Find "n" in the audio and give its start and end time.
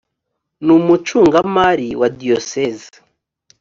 0.65-0.67